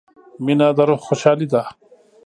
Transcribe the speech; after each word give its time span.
•مینه 0.45 0.67
د 0.77 0.79
روح 0.89 0.99
خوشحالي 1.07 1.47
ده. 1.53 1.63